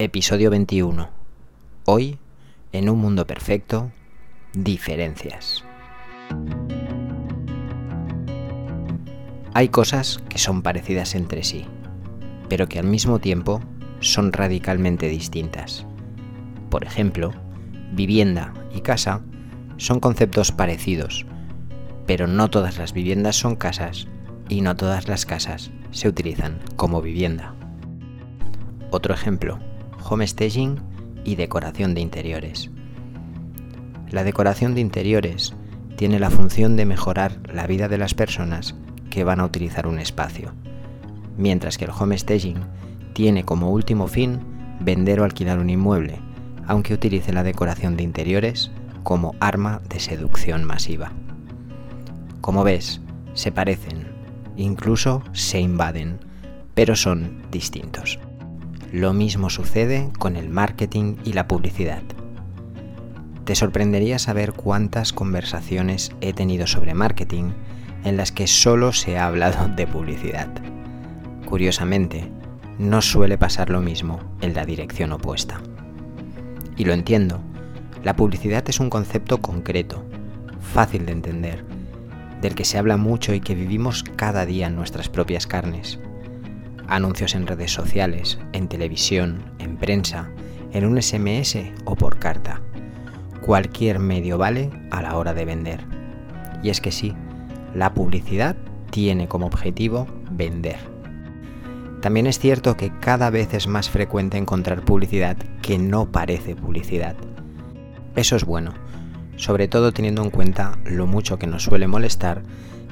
[0.00, 1.10] Episodio 21.
[1.84, 2.20] Hoy,
[2.70, 3.90] en un mundo perfecto,
[4.52, 5.64] diferencias.
[9.54, 11.64] Hay cosas que son parecidas entre sí,
[12.48, 13.60] pero que al mismo tiempo
[13.98, 15.84] son radicalmente distintas.
[16.70, 17.32] Por ejemplo,
[17.90, 19.20] vivienda y casa
[19.78, 21.26] son conceptos parecidos,
[22.06, 24.06] pero no todas las viviendas son casas
[24.48, 27.56] y no todas las casas se utilizan como vivienda.
[28.92, 29.58] Otro ejemplo,
[30.02, 30.80] homestaging
[31.24, 32.70] y decoración de interiores.
[34.10, 35.54] La decoración de interiores
[35.96, 38.74] tiene la función de mejorar la vida de las personas
[39.10, 40.52] que van a utilizar un espacio,
[41.36, 42.60] mientras que el homestaging
[43.12, 44.40] tiene como último fin
[44.80, 46.20] vender o alquilar un inmueble,
[46.66, 48.70] aunque utilice la decoración de interiores
[49.02, 51.12] como arma de seducción masiva.
[52.40, 53.00] Como ves,
[53.34, 54.06] se parecen,
[54.56, 56.18] incluso se invaden,
[56.74, 58.18] pero son distintos.
[58.92, 62.02] Lo mismo sucede con el marketing y la publicidad.
[63.44, 67.50] Te sorprendería saber cuántas conversaciones he tenido sobre marketing
[68.04, 70.48] en las que solo se ha hablado de publicidad.
[71.44, 72.30] Curiosamente,
[72.78, 75.60] no suele pasar lo mismo en la dirección opuesta.
[76.78, 77.40] Y lo entiendo,
[78.02, 80.02] la publicidad es un concepto concreto,
[80.72, 81.62] fácil de entender,
[82.40, 85.98] del que se habla mucho y que vivimos cada día en nuestras propias carnes
[86.88, 90.30] anuncios en redes sociales, en televisión, en prensa,
[90.72, 92.60] en un SMS o por carta.
[93.40, 95.84] Cualquier medio vale a la hora de vender.
[96.62, 97.14] Y es que sí,
[97.74, 98.56] la publicidad
[98.90, 100.78] tiene como objetivo vender.
[102.00, 107.16] También es cierto que cada vez es más frecuente encontrar publicidad que no parece publicidad.
[108.14, 108.72] Eso es bueno,
[109.36, 112.42] sobre todo teniendo en cuenta lo mucho que nos suele molestar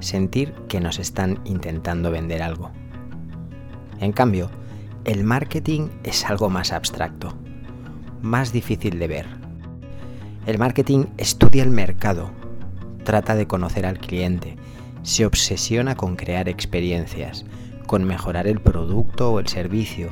[0.00, 2.70] sentir que nos están intentando vender algo.
[4.00, 4.50] En cambio,
[5.04, 7.34] el marketing es algo más abstracto,
[8.22, 9.26] más difícil de ver.
[10.46, 12.30] El marketing estudia el mercado,
[13.04, 14.56] trata de conocer al cliente,
[15.02, 17.44] se obsesiona con crear experiencias,
[17.86, 20.10] con mejorar el producto o el servicio,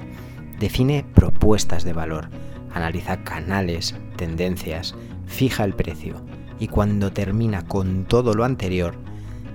[0.58, 2.28] define propuestas de valor,
[2.72, 4.94] analiza canales, tendencias,
[5.26, 6.24] fija el precio
[6.58, 8.94] y cuando termina con todo lo anterior,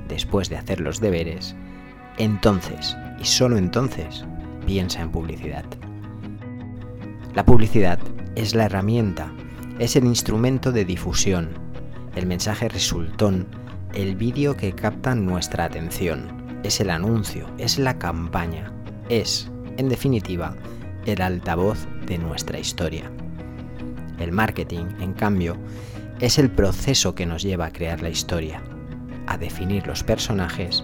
[0.07, 1.55] después de hacer los deberes,
[2.19, 4.23] entonces y solo entonces
[4.65, 5.65] piensa en publicidad.
[7.33, 7.99] La publicidad
[8.35, 9.31] es la herramienta,
[9.79, 11.49] es el instrumento de difusión,
[12.15, 13.47] el mensaje resultón,
[13.93, 18.71] el vídeo que capta nuestra atención, es el anuncio, es la campaña,
[19.09, 20.55] es, en definitiva,
[21.05, 23.09] el altavoz de nuestra historia.
[24.19, 25.55] El marketing, en cambio,
[26.19, 28.61] es el proceso que nos lleva a crear la historia,
[29.27, 30.83] a definir los personajes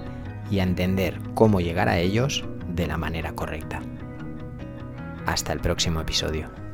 [0.50, 3.82] y a entender cómo llegar a ellos de la manera correcta.
[5.26, 6.65] Hasta el próximo episodio.